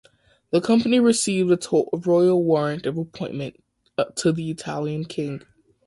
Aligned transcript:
The 0.49 0.61
company 0.61 0.99
received 0.99 1.51
a 1.51 1.85
royal 1.97 2.43
warrant 2.43 2.87
of 2.87 2.97
appointment 2.97 3.63
to 4.15 4.31
the 4.31 4.49
Italian 4.49 5.05
King. 5.05 5.43